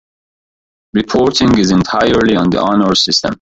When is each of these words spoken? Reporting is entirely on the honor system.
Reporting 0.93 1.59
is 1.59 1.69
entirely 1.69 2.35
on 2.35 2.49
the 2.49 2.59
honor 2.59 2.95
system. 2.95 3.29